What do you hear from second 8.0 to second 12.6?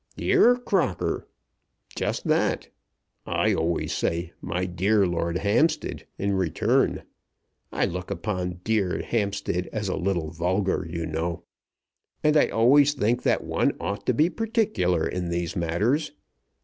upon 'Dear Hampstead,' as a little vulgar, you know, and I